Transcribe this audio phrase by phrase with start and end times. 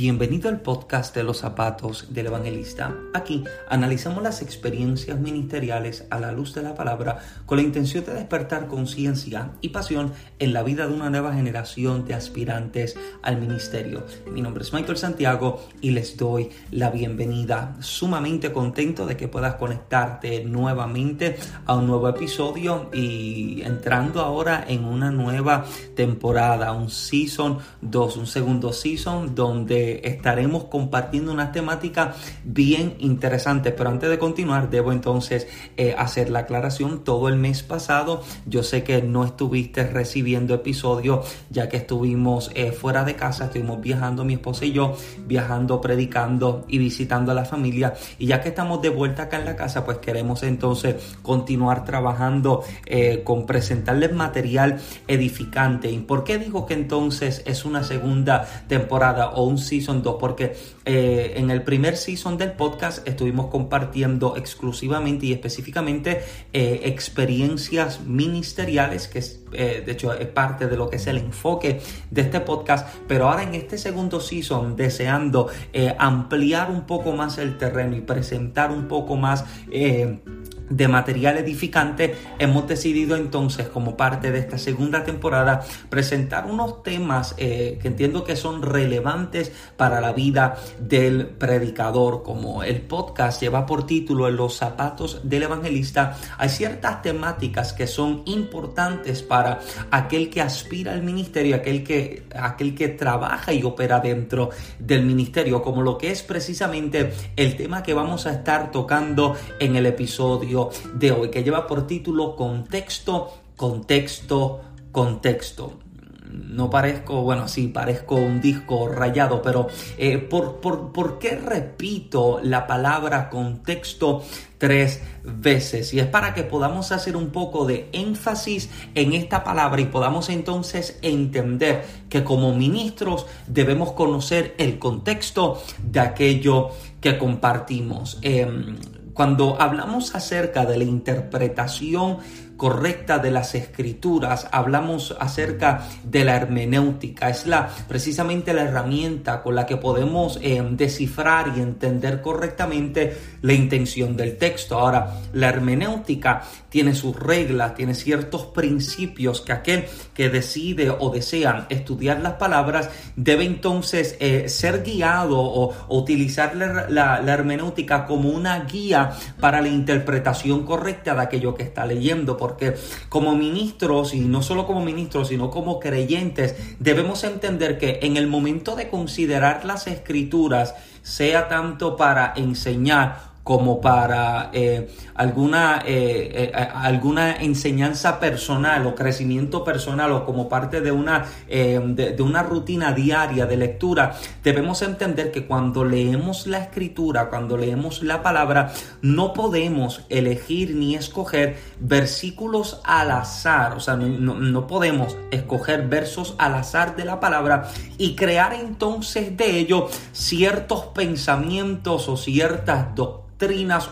[0.00, 2.96] Bienvenido al podcast de los zapatos del evangelista.
[3.12, 8.14] Aquí analizamos las experiencias ministeriales a la luz de la palabra con la intención de
[8.14, 14.06] despertar conciencia y pasión en la vida de una nueva generación de aspirantes al ministerio.
[14.32, 17.76] Mi nombre es Michael Santiago y les doy la bienvenida.
[17.80, 21.36] Sumamente contento de que puedas conectarte nuevamente
[21.66, 28.26] a un nuevo episodio y entrando ahora en una nueva temporada, un season 2, un
[28.26, 33.72] segundo season donde estaremos compartiendo una temática bien interesante.
[33.72, 37.04] Pero antes de continuar, debo entonces eh, hacer la aclaración.
[37.04, 42.72] Todo el mes pasado, yo sé que no estuviste recibiendo episodios ya que estuvimos eh,
[42.72, 47.44] fuera de casa, estuvimos viajando mi esposa y yo, viajando, predicando y visitando a la
[47.44, 47.94] familia.
[48.18, 52.62] Y ya que estamos de vuelta acá en la casa, pues queremos entonces continuar trabajando
[52.86, 55.90] eh, con presentarles material edificante.
[55.90, 60.54] ¿Y por qué digo que entonces es una segunda temporada o un Season 2 porque
[60.92, 69.06] eh, en el primer season del podcast estuvimos compartiendo exclusivamente y específicamente eh, experiencias ministeriales,
[69.06, 72.40] que es, eh, de hecho es parte de lo que es el enfoque de este
[72.40, 75.48] podcast, pero ahora en este segundo season deseando
[75.96, 82.66] ampliar un poco más el terreno y presentar un poco más de material edificante, hemos
[82.68, 88.62] decidido entonces, como parte de esta segunda temporada, presentar unos temas que entiendo que son
[88.62, 92.22] relevantes para la vida del predicador.
[92.22, 98.22] Como el podcast lleva por título los zapatos del evangelista, hay ciertas temáticas que son
[98.26, 104.50] importantes para aquel que aspira al ministerio, aquel que, aquel que trabaja y opera dentro
[104.78, 109.76] del ministerio, como lo que es precisamente el tema que vamos a estar tocando en
[109.76, 114.60] el episodio de hoy, que lleva por título Contexto, Contexto,
[114.92, 115.89] Contexto
[116.32, 122.66] no parezco, bueno, sí, parezco un disco rayado, pero eh, ¿por, por, qué repito la
[122.66, 124.22] palabra contexto
[124.58, 125.92] tres veces?
[125.94, 130.28] Y es para que podamos hacer un poco de énfasis en esta palabra y podamos
[130.28, 136.70] entonces entender que como ministros debemos conocer el contexto de aquello
[137.00, 138.18] que compartimos.
[138.22, 138.76] Em,
[139.14, 142.18] cuando hablamos acerca de la interpretación
[142.60, 149.54] correcta de las escrituras, hablamos acerca de la hermenéutica, es la precisamente la herramienta con
[149.54, 154.78] la que podemos eh, descifrar y entender correctamente la intención del texto.
[154.78, 161.66] Ahora, la hermenéutica tiene sus reglas, tiene ciertos principios que aquel que decide o desea
[161.70, 168.64] estudiar las palabras debe entonces eh, ser guiado o, utilizar la, la hermenéutica como una
[168.64, 172.74] guía para la interpretación correcta de aquello que está leyendo porque
[173.08, 178.26] como ministros, y no solo como ministros, sino como creyentes, debemos entender que en el
[178.26, 186.68] momento de considerar las escrituras, sea tanto para enseñar como para eh, alguna, eh, eh,
[186.74, 193.46] alguna enseñanza personal o crecimiento personal o como parte de una, de, una rutina diaria
[193.46, 194.14] de lectura,
[194.44, 200.94] debemos entender que cuando leemos la escritura, cuando leemos la palabra, no podemos elegir ni
[200.94, 207.20] escoger versículos al azar, o sea, no, no podemos escoger versos al azar de la
[207.20, 213.30] palabra y crear entonces de ello ciertos pensamientos o ciertas doctrinas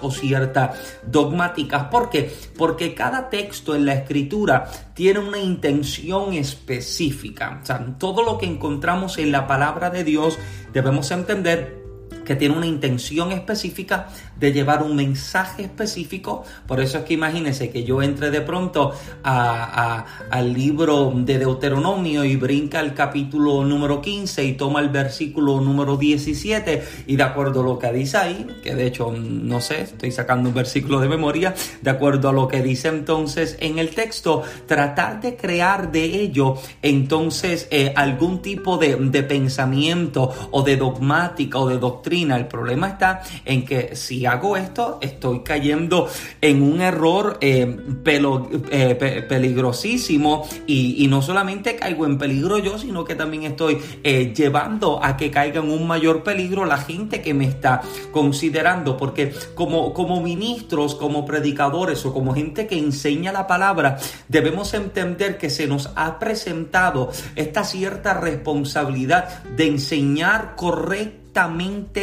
[0.03, 1.87] o ciertas dogmáticas.
[1.91, 7.63] Porque cada texto en la escritura tiene una intención específica.
[7.99, 10.39] Todo lo que encontramos en la palabra de Dios
[10.73, 11.79] debemos entender
[12.25, 16.45] que tiene una intención específica de llevar un mensaje específico.
[16.67, 22.37] Por eso es que imagínense que yo entre de pronto al libro de Deuteronomio y
[22.37, 27.65] brinca el capítulo número 15 y toma el versículo número 17 y de acuerdo a
[27.65, 31.55] lo que dice ahí, que de hecho no sé, estoy sacando un versículo de memoria,
[31.83, 36.57] de acuerdo a lo que dice entonces en el texto, tratar de crear de ello
[36.83, 42.89] entonces eh, algún tipo de, de pensamiento o de dogmática o de doctrina el problema
[42.89, 46.09] está en que si hago esto, estoy cayendo
[46.41, 53.15] en un error eh, eh, peligrosísimo y, no solamente caigo en peligro yo, sino que
[53.15, 57.47] también estoy eh, llevando a que caiga en un mayor peligro la gente que me
[57.47, 57.81] está
[58.13, 63.99] considerando, porque como, como ministros, como predicadores o como gente que enseña la palabra,
[64.29, 71.28] debemos entender que se nos ha presentado esta cierta responsabilidad de enseñar correctamente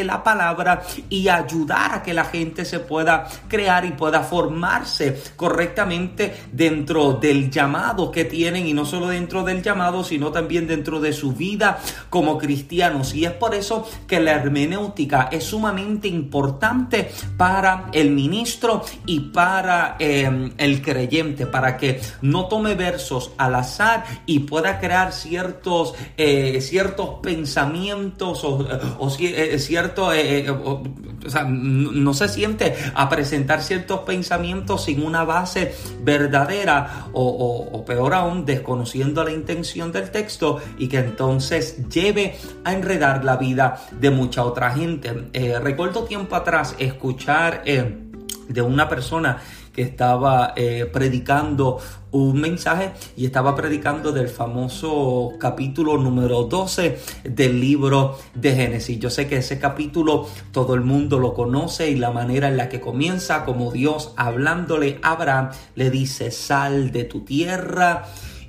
[0.04, 6.34] la palabra y ayudar a que la gente se pueda crear y pueda formarse correctamente
[6.52, 11.12] dentro del llamado que tienen y no solo dentro del llamado, sino también dentro de
[11.12, 11.80] su vida
[12.10, 13.14] como cristianos.
[13.14, 19.96] Y es por eso que la hermenéutica es sumamente importante para el ministro y para
[20.00, 26.60] eh, el creyente, para que no tome versos al azar y pueda crear ciertos, eh,
[26.62, 29.10] ciertos pensamientos o, eh,
[29.58, 37.84] cierto, o, sea, no se siente a presentar ciertos pensamientos sin una base verdadera o,
[37.86, 43.80] peor aún desconociendo la intención del texto y que entonces lleve a enredar la vida
[43.92, 45.30] de mucha otra gente.
[45.62, 49.40] recuerdo tiempo atrás escuchar de una persona
[49.76, 51.80] que estaba eh, predicando
[52.16, 59.00] un mensaje y estaba predicando del famoso capítulo número 12 del libro de Génesis.
[59.00, 62.70] Yo sé que ese capítulo todo el mundo lo conoce y la manera en la
[62.70, 68.06] que comienza, como Dios hablándole a Abraham, le dice, sal de tu tierra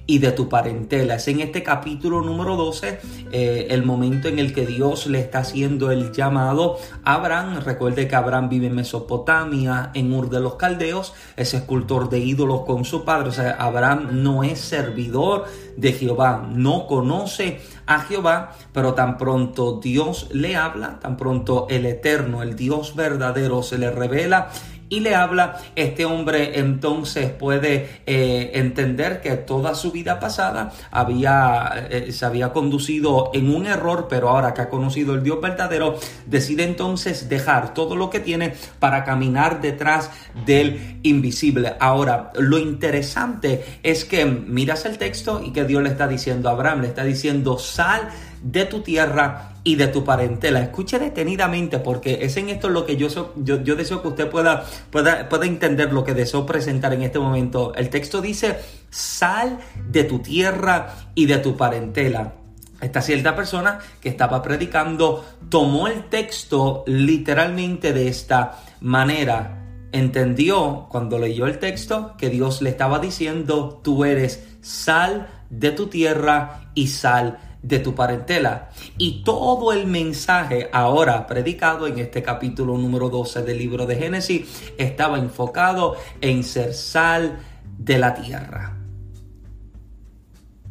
[0.06, 1.16] y de tu parentela.
[1.16, 3.00] Es en este capítulo número 12
[3.32, 7.60] eh, el momento en el que Dios le está haciendo el llamado a Abraham.
[7.64, 12.62] Recuerde que Abraham vive en Mesopotamia, en Ur de los Caldeos, es escultor de ídolos
[12.62, 13.30] con su padre.
[13.30, 19.80] O sea, Abraham no es servidor de Jehová, no conoce a Jehová, pero tan pronto
[19.80, 24.50] Dios le habla, tan pronto el eterno, el Dios verdadero se le revela
[24.88, 31.88] y le habla, este hombre entonces puede eh, entender que toda su vida pasada había,
[31.90, 35.98] eh, se había conducido en un error, pero ahora que ha conocido el Dios verdadero,
[36.26, 40.10] decide entonces dejar todo lo que tiene para caminar detrás
[40.44, 41.74] del invisible.
[41.80, 46.52] Ahora, lo interesante es que miras el texto y que Dios le está diciendo a
[46.52, 48.08] Abraham, le está diciendo, sal
[48.42, 50.60] de tu tierra y de tu parentela.
[50.60, 54.64] Escuche detenidamente porque es en esto lo que yo, yo, yo, deseo que usted pueda,
[54.90, 57.74] pueda, pueda entender lo que deseo presentar en este momento.
[57.74, 58.60] El texto dice,
[58.90, 59.58] sal
[59.88, 62.34] de tu tierra y de tu parentela.
[62.80, 69.64] Esta cierta persona que estaba predicando tomó el texto literalmente de esta manera.
[69.90, 75.88] Entendió cuando leyó el texto que Dios le estaba diciendo, tú eres sal de tu
[75.88, 78.70] tierra y sal de tu parentela.
[78.96, 84.72] Y todo el mensaje ahora predicado en este capítulo número 12 del libro de Génesis
[84.78, 87.40] estaba enfocado en ser sal
[87.76, 88.76] de la tierra.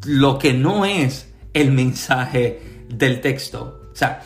[0.05, 3.81] Lo que no es el mensaje del texto.
[3.91, 4.21] O sea,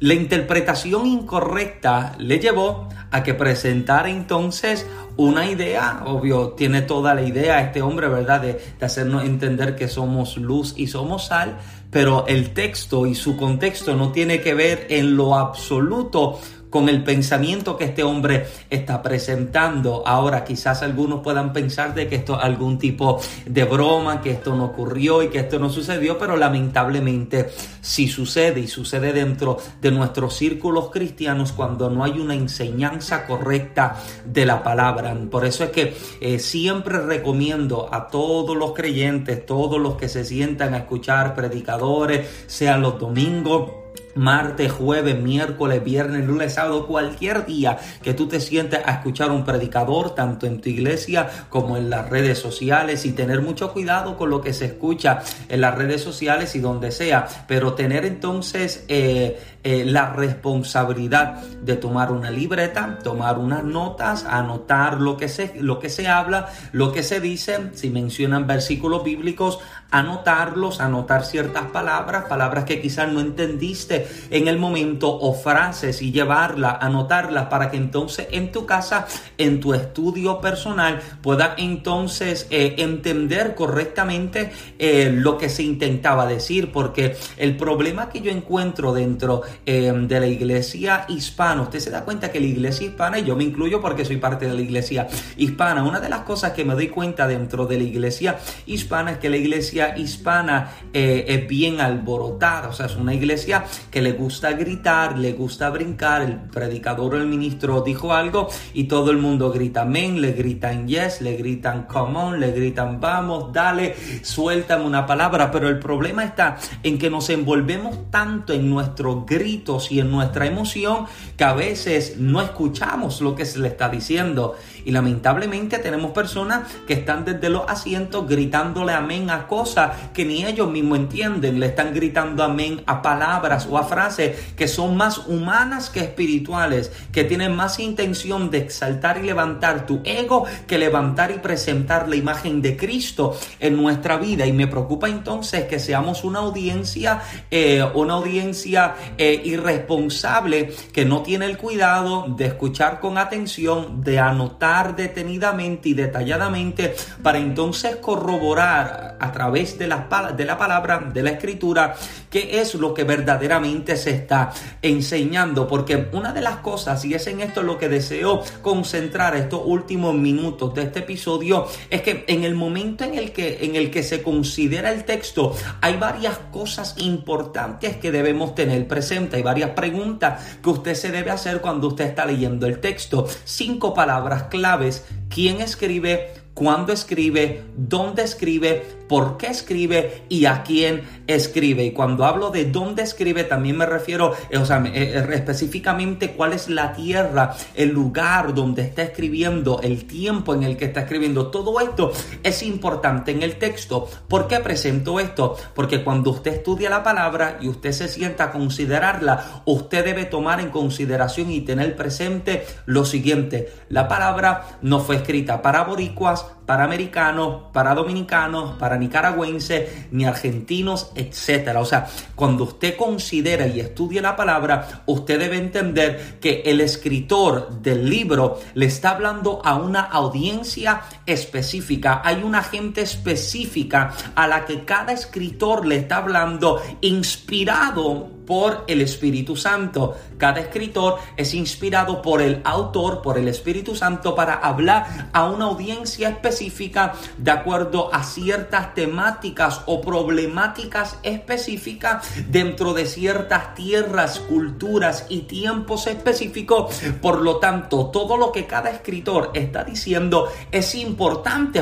[0.00, 4.86] la interpretación incorrecta le llevó a que presentara entonces
[5.16, 8.40] una idea, obvio, tiene toda la idea este hombre, ¿verdad?
[8.40, 11.58] De, de, hacernos entender que somos luz y somos sal,
[11.92, 16.40] pero el texto y su contexto no tiene que ver en lo absoluto
[16.72, 20.02] con el pensamiento que este hombre está presentando.
[20.06, 24.56] Ahora quizás algunos puedan pensar de que esto es algún tipo de broma, que esto
[24.56, 27.50] no ocurrió y que esto no sucedió, pero lamentablemente
[27.82, 33.96] sí sucede y sucede dentro de nuestros círculos cristianos cuando no hay una enseñanza correcta
[34.24, 35.14] de la palabra.
[35.30, 40.24] Por eso es que eh, siempre recomiendo a todos los creyentes, todos los que se
[40.24, 43.72] sientan a escuchar predicadores, sean los domingos,
[44.14, 49.44] martes, jueves, miércoles, viernes, lunes, sábado, cualquier día que tú te sientes a escuchar un
[49.44, 54.30] predicador, tanto en tu iglesia como en las redes sociales, y tener mucho cuidado con
[54.30, 59.40] lo que se escucha en las redes sociales y donde sea, pero tener entonces eh,
[59.64, 65.78] eh, la responsabilidad de tomar una libreta, tomar unas notas, anotar lo que se, lo
[65.78, 69.60] que se habla, lo que se dice, si mencionan versículos bíblicos,
[69.90, 76.12] anotarlos, anotar ciertas palabras, palabras que quizás no entendiste en el momento o frases y
[76.12, 79.06] llevarlas, anotarlas para que entonces en tu casa,
[79.38, 86.72] en tu estudio personal, puedas entonces eh, entender correctamente eh, lo que se intentaba decir,
[86.72, 91.62] porque el problema que yo encuentro dentro Em, de la iglesia hispana.
[91.62, 94.46] Usted se da cuenta que la iglesia hispana, y yo me incluyo porque soy parte
[94.46, 95.06] de la iglesia
[95.36, 99.18] hispana, una de las cosas que me doy cuenta dentro de la iglesia hispana es
[99.18, 104.12] que la iglesia hispana eh, es bien alborotada, o sea, es una iglesia que le
[104.12, 109.18] gusta gritar, le gusta brincar, el predicador o el ministro dijo algo y todo el
[109.18, 114.84] mundo grita amén, le gritan yes, le gritan come on, le gritan vamos, dale, suéltame
[114.84, 120.00] una palabra, pero el problema está en que nos envolvemos tanto en nuestro grito y
[120.00, 121.06] en nuestra emoción
[121.36, 124.56] que a veces no escuchamos lo que se le está diciendo.
[124.84, 130.44] Y lamentablemente tenemos personas que están desde los asientos gritándole amén a cosas que ni
[130.44, 131.60] ellos mismos entienden.
[131.60, 136.92] Le están gritando amén a palabras o a frases que son más humanas que espirituales,
[137.12, 142.16] que tienen más intención de exaltar y levantar tu ego que levantar y presentar la
[142.16, 144.46] imagen de Cristo en nuestra vida.
[144.46, 151.22] Y me preocupa entonces que seamos una audiencia, eh, una audiencia eh, irresponsable que no
[151.22, 159.16] tiene el cuidado de escuchar con atención, de anotar detenidamente y detalladamente para entonces corroborar
[159.18, 161.94] a través de la, de la palabra, de la escritura,
[162.30, 164.52] qué es lo que verdaderamente se está
[164.82, 165.66] enseñando.
[165.66, 170.14] Porque una de las cosas, y es en esto lo que deseo concentrar estos últimos
[170.14, 174.02] minutos de este episodio, es que en el momento en el que, en el que
[174.02, 180.58] se considera el texto, hay varias cosas importantes que debemos tener presente, hay varias preguntas
[180.62, 183.26] que usted se debe hacer cuando usted está leyendo el texto.
[183.44, 185.04] Cinco palabras claves.
[185.28, 186.34] ¿Quién escribe?
[186.54, 187.64] ¿Cuándo escribe?
[187.76, 189.01] ¿Dónde escribe?
[189.12, 191.84] Por qué escribe y a quién escribe.
[191.84, 196.32] Y cuando hablo de dónde escribe, también me refiero, eh, o sea, eh, eh, específicamente
[196.32, 201.00] cuál es la tierra, el lugar donde está escribiendo, el tiempo en el que está
[201.00, 201.48] escribiendo.
[201.48, 202.10] Todo esto
[202.42, 204.08] es importante en el texto.
[204.28, 205.58] ¿Por qué presento esto?
[205.74, 210.58] Porque cuando usted estudia la palabra y usted se sienta a considerarla, usted debe tomar
[210.58, 213.70] en consideración y tener presente lo siguiente.
[213.90, 221.12] La palabra no fue escrita para boricuas, para americanos, para dominicanos, para nicaragüenses, ni argentinos,
[221.14, 221.80] etcétera.
[221.80, 227.82] O sea, cuando usted considera y estudia la palabra, usted debe entender que el escritor
[227.82, 232.22] del libro le está hablando a una audiencia específica.
[232.24, 239.00] Hay una gente específica a la que cada escritor le está hablando inspirado por el
[239.00, 240.16] Espíritu Santo.
[240.36, 245.66] Cada escritor es inspirado por el autor, por el Espíritu Santo, para hablar a una
[245.66, 255.26] audiencia específica de acuerdo a ciertas temáticas o problemáticas específicas dentro de ciertas tierras, culturas
[255.28, 257.00] y tiempos específicos.
[257.20, 261.11] Por lo tanto, todo lo que cada escritor está diciendo es importante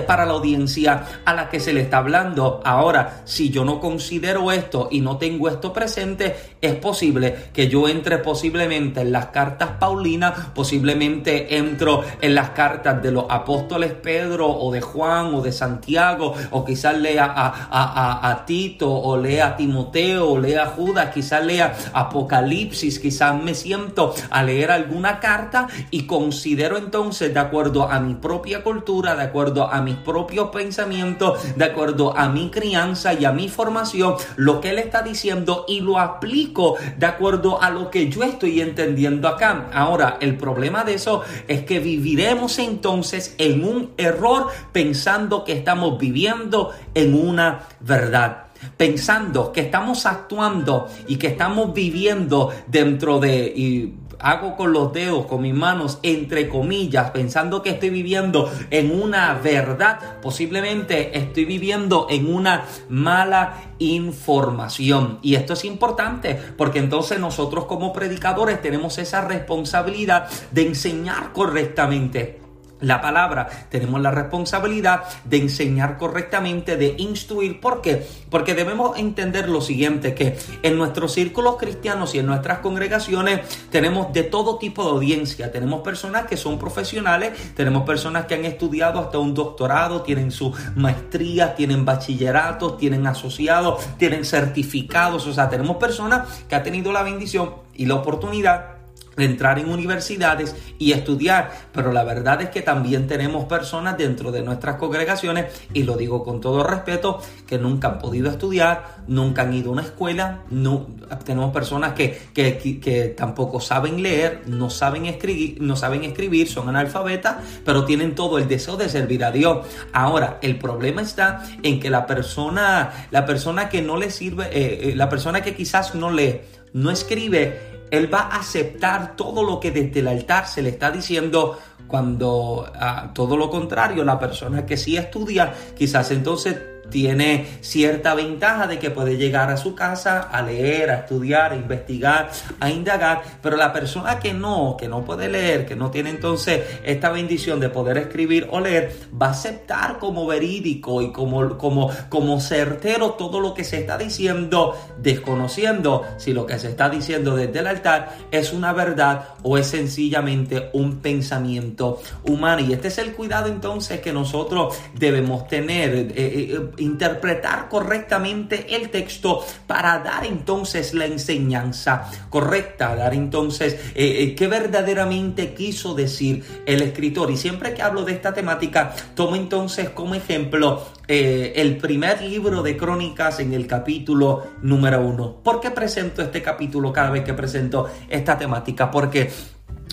[0.07, 2.61] para la audiencia a la que se le está hablando.
[2.65, 7.89] Ahora, si yo no considero esto y no tengo esto presente, es posible que yo
[7.89, 14.49] entre posiblemente en las cartas Paulinas, posiblemente entro en las cartas de los apóstoles Pedro
[14.49, 19.57] o de Juan o de Santiago, o quizás lea a, a, Tito o lea a
[19.57, 25.69] Timoteo o lea a Judas, quizás lea Apocalipsis, quizás me siento a leer alguna carta
[25.91, 31.55] y considero entonces de acuerdo a mi propia cultura, de acuerdo a mis propios pensamientos,
[31.55, 35.81] de acuerdo a mi crianza y a mi formación, lo que él está diciendo y
[35.81, 39.69] lo aplico de acuerdo a lo que yo estoy entendiendo acá.
[39.75, 45.99] Ahora, el problema de eso es que viviremos entonces en un error pensando que estamos
[45.99, 48.47] viviendo en una verdad
[48.77, 55.43] pensando que estamos actuando y que estamos viviendo dentro de, hago con los dedos, con
[55.43, 62.33] mis manos, entre comillas, pensando que estoy viviendo en una verdad, posiblemente estoy viviendo en
[62.33, 65.19] una mala información.
[65.23, 72.40] Y esto es importante porque entonces nosotros como predicadores tenemos esa responsabilidad de enseñar correctamente
[72.81, 77.61] la palabra, tenemos la responsabilidad de enseñar correctamente, de instruir.
[77.61, 78.07] ¿Por qué?
[78.31, 84.13] Porque debemos entender lo siguiente, que en nuestros círculos cristianos y en nuestras congregaciones tenemos
[84.13, 85.53] de todo tipo de audiencia.
[85.53, 90.55] Tenemos personas que son profesionales, tenemos personas que han estudiado hasta un doctorado, tienen su
[90.77, 95.27] maestría, tienen bachilleratos, tienen asociados, tienen certificados.
[95.27, 98.80] O sea, tenemos personas que han tenido la bendición y la oportunidad
[99.17, 104.43] entrar en universidades y estudiar, pero la verdad es que también tenemos personas dentro de
[104.43, 109.55] nuestras congregaciones, y lo digo con todo respeto, que nunca han podido estudiar, nunca han
[109.55, 110.87] ido a una escuela, no,
[111.25, 117.37] tenemos personas que, que, tampoco saben leer, no saben escribir, no saben escribir, son analfabetas,
[117.65, 119.67] pero tienen todo el deseo de servir a Dios.
[119.93, 124.91] Ahora, el problema está en que la persona, la persona que no le sirve, eh,
[124.91, 126.41] eh, la persona que quizás no lee,
[126.73, 130.91] no escribe, él va a aceptar todo lo que desde el altar se le está
[130.91, 136.57] diciendo cuando a todo lo contrario, la persona que sí estudia, quizás entonces
[136.91, 141.57] tiene cierta ventaja de que puede llegar a su casa a leer, a estudiar, a
[141.57, 146.11] investigar, a indagar, pero la persona que no, que no puede leer, que no tiene
[146.11, 151.57] entonces esta bendición de poder escribir o leer, va a aceptar como verídico y como,
[151.57, 156.89] como, como certero todo lo que se está diciendo, desconociendo si lo que se está
[156.89, 162.63] diciendo desde el altar es una verdad o es sencillamente un pensamiento humano.
[162.63, 165.95] Y este es el cuidado entonces que nosotros debemos tener.
[165.95, 174.23] Eh, eh, interpretar correctamente el texto para dar entonces la enseñanza correcta, dar entonces eh,
[174.23, 177.31] eh, qué verdaderamente quiso decir el escritor.
[177.31, 182.63] Y siempre que hablo de esta temática, tomo entonces como ejemplo eh, el primer libro
[182.63, 185.43] de crónicas en el capítulo número uno.
[185.43, 188.91] ¿Por qué presento este capítulo cada vez que presento esta temática?
[188.91, 189.31] Porque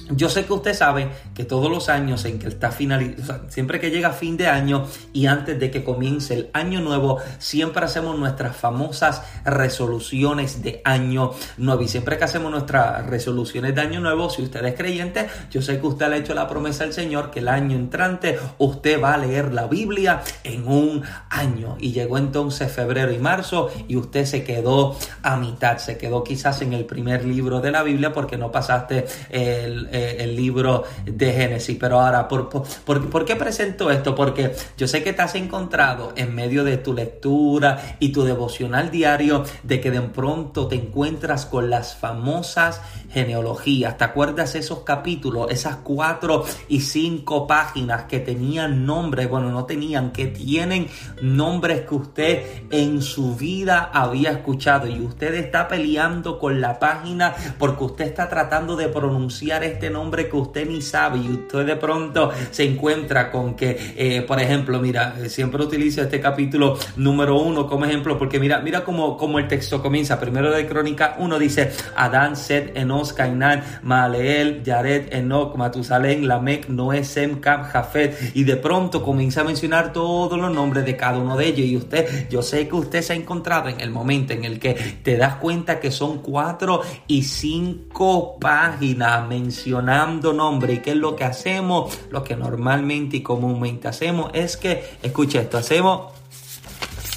[0.10, 3.92] yo sé que usted sabe que todos los años en que está finalizando, siempre que
[3.92, 8.56] llega fin de año y antes de que comience el año nuevo, siempre hacemos nuestras
[8.56, 11.82] famosas resoluciones de año nuevo.
[11.82, 15.80] Y siempre que hacemos nuestras resoluciones de año nuevo, si usted es creyente, yo sé
[15.80, 19.14] que usted le ha hecho la promesa al Señor que el año entrante usted va
[19.14, 21.78] a leer la Biblia en un año.
[21.80, 26.62] Y llegó entonces febrero y marzo y usted se quedó a mitad, se quedó quizás
[26.62, 31.34] en el primer libro de la Biblia porque no pasaste el eh, el libro de
[31.34, 31.78] Génesis.
[31.80, 34.14] Pero ahora, ¿por, por, qué presento esto?
[34.14, 38.92] Porque yo sé que te has encontrado en medio de tu lectura y tu devocional
[38.92, 43.98] diario de que de pronto te encuentras con las famosas genealogías.
[43.98, 49.30] ¿Te acuerdas esos capítulos, esas cuatro y cinco páginas que tenían nombres?
[49.30, 50.88] Bueno, no tenían, que tienen
[51.22, 57.36] nombres que usted en su vida había escuchado y usted está peleando con la página
[57.58, 61.76] porque usted está tratando de pronunciar este nombre que usted ni sabe y usted de
[61.76, 67.40] pronto se encuentra con que, eh, por ejemplo, mira, eh, siempre utilizo este capítulo número
[67.40, 70.20] uno como ejemplo porque mira, mira cómo, cómo el texto comienza.
[70.20, 77.04] Primero de Crónica uno dice Adán, Seth, Enos, Cainán, Maleel, Yared, Enoch, Matusalén, Lamec, Noé,
[77.04, 78.32] Sem, Cam, Jafet.
[78.34, 81.68] Y de pronto comienza a mencionar todos los nombres de cada uno de ellos.
[81.68, 84.74] Y usted, yo sé que usted se ha encontrado en el momento en el que
[85.04, 90.74] te das cuenta que son cuatro y cinco páginas mencionadas nombre.
[90.74, 91.98] ¿Y qué es lo que hacemos?
[92.10, 96.14] Lo que normalmente y comúnmente hacemos es que, escucha esto, hacemos,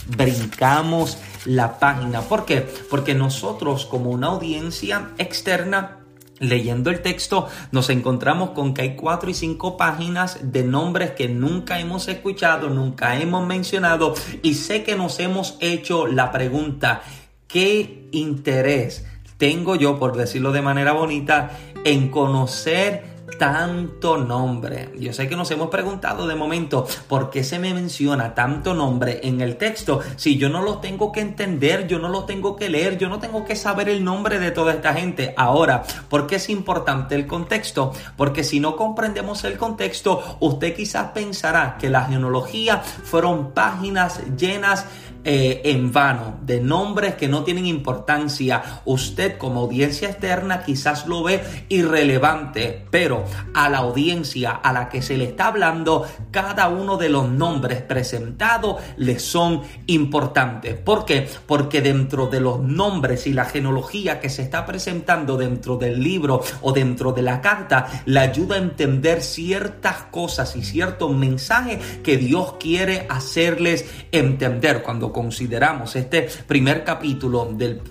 [0.06, 2.20] brincamos la página.
[2.22, 2.60] ¿Por qué?
[2.90, 6.00] Porque nosotros como una audiencia externa
[6.40, 11.28] Leyendo el texto nos encontramos con que hay cuatro y cinco páginas de nombres que
[11.28, 17.02] nunca hemos escuchado, nunca hemos mencionado y sé que nos hemos hecho la pregunta,
[17.46, 19.04] ¿qué interés
[19.40, 21.50] tengo yo, por decirlo de manera bonita,
[21.82, 24.90] en conocer tanto nombre.
[24.98, 29.20] Yo sé que nos hemos preguntado de momento por qué se me menciona tanto nombre
[29.22, 32.68] en el texto si yo no lo tengo que entender, yo no lo tengo que
[32.68, 35.32] leer, yo no tengo que saber el nombre de toda esta gente.
[35.38, 37.92] Ahora, ¿por qué es importante el contexto?
[38.16, 44.84] Porque si no comprendemos el contexto, usted quizás pensará que la genealogía fueron páginas llenas
[45.22, 48.80] eh, en vano, de nombres que no tienen importancia.
[48.86, 55.02] Usted como audiencia externa quizás lo ve irrelevante, pero a la audiencia a la que
[55.02, 60.76] se le está hablando, cada uno de los nombres presentados le son importantes.
[60.76, 61.28] ¿Por qué?
[61.46, 66.40] Porque dentro de los nombres y la genealogía que se está presentando dentro del libro
[66.62, 72.16] o dentro de la carta, le ayuda a entender ciertas cosas y ciertos mensajes que
[72.16, 74.82] Dios quiere hacerles entender.
[74.82, 77.82] Cuando consideramos este primer capítulo del,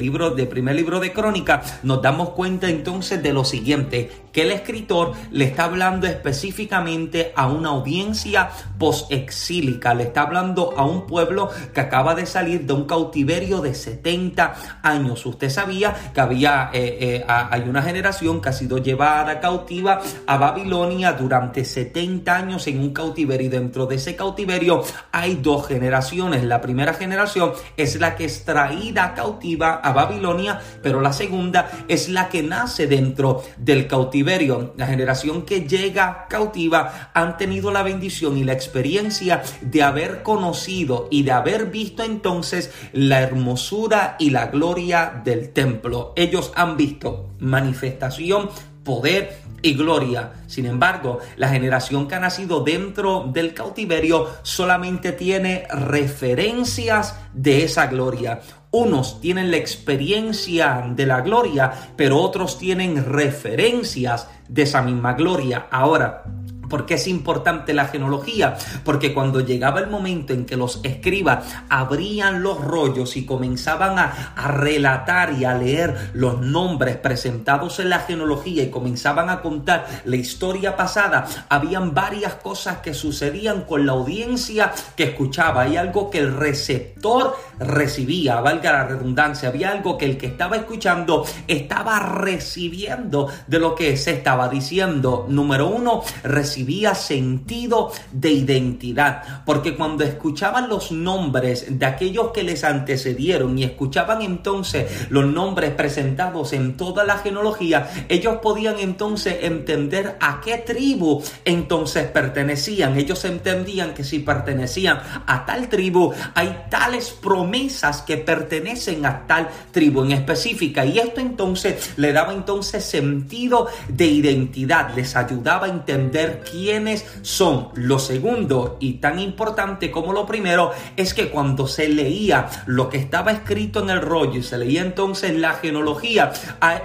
[0.00, 4.52] libro, del primer libro de Crónica, nos damos cuenta entonces de lo siguiente, que el
[4.52, 11.50] escritor le está hablando específicamente a una audiencia post-exílica, le está hablando a un pueblo
[11.74, 15.24] que acaba de salir de un cautiverio de 70 años.
[15.26, 20.36] Usted sabía que había, eh, eh, hay una generación que ha sido llevada cautiva a
[20.36, 26.27] Babilonia durante 70 años en un cautiverio y dentro de ese cautiverio hay dos generaciones
[26.30, 32.08] la primera generación es la que es traída cautiva a Babilonia, pero la segunda es
[32.08, 34.74] la que nace dentro del cautiverio.
[34.76, 41.08] La generación que llega cautiva han tenido la bendición y la experiencia de haber conocido
[41.10, 46.12] y de haber visto entonces la hermosura y la gloria del templo.
[46.16, 48.50] Ellos han visto manifestación
[48.84, 50.32] poder y gloria.
[50.46, 57.86] Sin embargo, la generación que ha nacido dentro del cautiverio solamente tiene referencias de esa
[57.86, 58.40] gloria.
[58.70, 65.66] Unos tienen la experiencia de la gloria, pero otros tienen referencias de esa misma gloria.
[65.70, 66.24] Ahora,
[66.68, 68.56] ¿Por qué es importante la genealogía?
[68.84, 74.32] Porque cuando llegaba el momento en que los escribas abrían los rollos y comenzaban a,
[74.36, 79.86] a, relatar y a leer los nombres presentados en la genealogía y comenzaban a contar
[80.04, 85.62] la historia pasada, habían varias cosas que sucedían con la audiencia que escuchaba.
[85.62, 90.56] Hay algo que el receptor recibía, valga la redundancia, había algo que el que estaba
[90.56, 95.26] escuchando estaba recibiendo de lo que se estaba diciendo.
[95.28, 102.42] Número uno, recibía recibía sentido de identidad, porque cuando escuchaban los nombres de aquellos que
[102.42, 109.36] les antecedieron y escuchaban entonces los nombres presentados en toda la genealogía, ellos podían entonces
[109.42, 112.98] entender a qué tribu entonces pertenecían.
[112.98, 119.48] Ellos entendían que si pertenecían a tal tribu, hay tales promesas que pertenecen a tal
[119.70, 120.84] tribu en específica.
[120.84, 127.68] Y esto entonces le daba entonces sentido de identidad, les ayudaba a entender quiénes son.
[127.74, 132.98] Lo segundo y tan importante como lo primero es que cuando se leía lo que
[132.98, 136.32] estaba escrito en el rollo y se leía entonces la genealogía,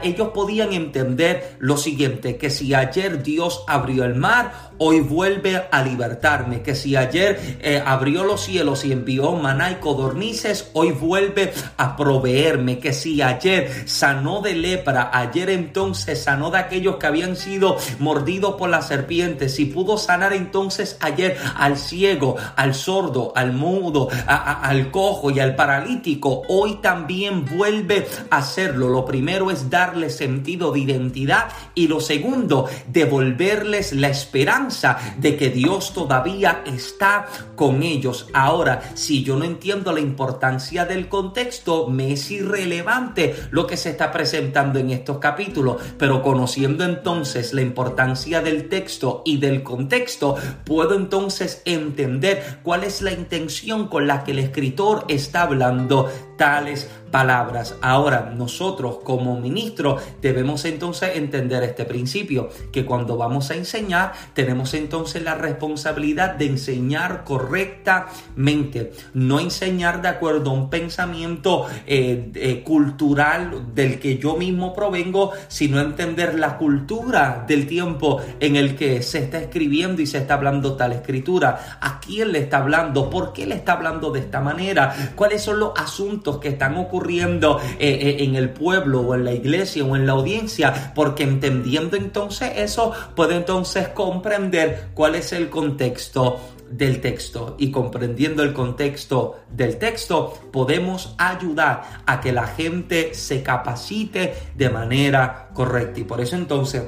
[0.01, 5.83] ellos podían entender lo siguiente, que si ayer Dios abrió el mar, hoy vuelve a
[5.83, 6.61] libertarme.
[6.61, 11.95] Que si ayer eh, abrió los cielos y envió maná y codornices, hoy vuelve a
[11.95, 12.79] proveerme.
[12.79, 18.55] Que si ayer sanó de lepra, ayer entonces sanó de aquellos que habían sido mordidos
[18.55, 19.52] por las serpientes.
[19.55, 25.55] Si pudo sanar entonces ayer al ciego, al sordo, al mudo, al cojo y al
[25.55, 28.89] paralítico, hoy también vuelve a hacerlo.
[28.89, 35.49] Lo primero es darle sentido de identidad y lo segundo, devolverles la esperanza de que
[35.49, 38.27] Dios todavía está con ellos.
[38.33, 43.91] Ahora, si yo no entiendo la importancia del contexto, me es irrelevante lo que se
[43.91, 50.35] está presentando en estos capítulos, pero conociendo entonces la importancia del texto y del contexto,
[50.65, 56.89] puedo entonces entender cuál es la intención con la que el escritor está hablando tales
[57.11, 57.75] palabras.
[57.81, 64.73] Ahora, nosotros como ministros debemos entonces entender este principio, que cuando vamos a enseñar, tenemos
[64.73, 72.63] entonces la responsabilidad de enseñar correctamente, no enseñar de acuerdo a un pensamiento eh, eh,
[72.63, 79.03] cultural del que yo mismo provengo, sino entender la cultura del tiempo en el que
[79.03, 81.77] se está escribiendo y se está hablando tal escritura.
[81.79, 83.11] ¿A quién le está hablando?
[83.11, 85.13] ¿Por qué le está hablando de esta manera?
[85.15, 89.33] ¿Cuáles son los asuntos que están ocurriendo eh, eh, en el pueblo o en la
[89.33, 95.49] iglesia o en la audiencia, porque entendiendo entonces eso, puede entonces comprender cuál es el
[95.49, 97.55] contexto del texto.
[97.59, 104.69] Y comprendiendo el contexto del texto podemos ayudar a que la gente se capacite de
[104.69, 105.99] manera correcta.
[105.99, 106.83] Y por eso entonces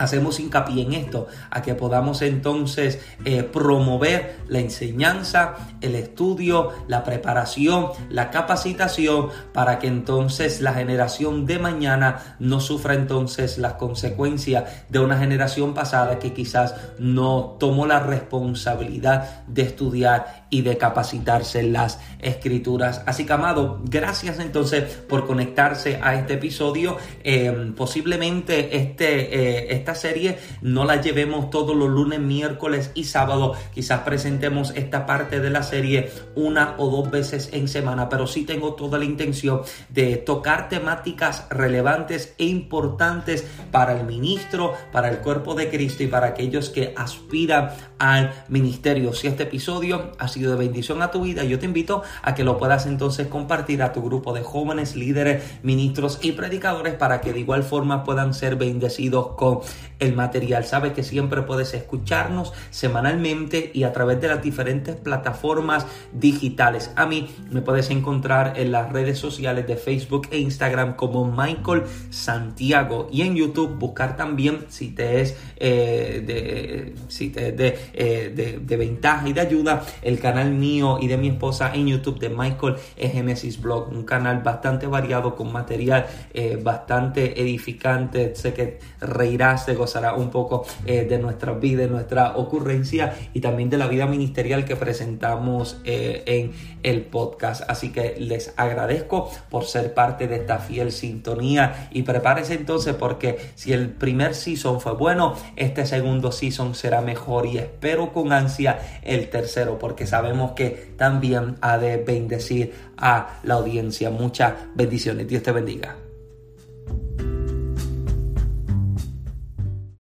[0.00, 7.04] hacemos hincapié en esto, a que podamos entonces eh, promover la enseñanza, el estudio, la
[7.04, 14.64] preparación, la capacitación, para que entonces la generación de mañana no sufra entonces las consecuencias
[14.88, 21.60] de una generación pasada que quizás no tomó la responsabilidad de estudiar y de capacitarse
[21.60, 23.02] en las escrituras.
[23.06, 26.96] Así que amado, gracias entonces por conectarse a este episodio.
[27.22, 33.54] Eh, posiblemente este, eh, serie no la llevemos todos los lunes, miércoles y sábado.
[33.72, 38.44] Quizás presentemos esta parte de la serie una o dos veces en semana, pero sí
[38.44, 45.18] tengo toda la intención de tocar temáticas relevantes e importantes para el ministro, para el
[45.18, 49.12] cuerpo de Cristo y para aquellos que aspiran al ministerio.
[49.12, 52.44] Si este episodio ha sido de bendición a tu vida, yo te invito a que
[52.44, 57.32] lo puedas entonces compartir a tu grupo de jóvenes, líderes, ministros y predicadores para que
[57.32, 59.60] de igual forma puedan ser bendecidos con
[59.98, 60.64] el material.
[60.64, 66.92] Sabes que siempre puedes escucharnos semanalmente y a través de las diferentes plataformas digitales.
[66.96, 71.84] A mí me puedes encontrar en las redes sociales de Facebook e Instagram como Michael
[72.10, 78.58] Santiago y en YouTube buscar también si te es eh, de, si te eh, de,
[78.58, 82.28] de, ventaja y de ayuda el canal mío y de mi esposa en YouTube de
[82.28, 88.34] Michael e Genesis Blog, un canal bastante variado con material eh, bastante edificante.
[88.36, 93.40] Sé que reirás, de gozará un poco eh, de nuestra vida, de nuestra ocurrencia y
[93.40, 97.62] también de la vida ministerial que presentamos eh, en el podcast.
[97.68, 103.38] Así que les agradezco por ser parte de esta fiel sintonía y prepárese entonces porque
[103.54, 108.78] si el primer season fue bueno, este segundo season será mejor y espero con ansia
[109.02, 114.10] el tercero porque sabemos que también ha de bendecir a la audiencia.
[114.10, 115.26] Muchas bendiciones.
[115.26, 116.09] Dios te bendiga.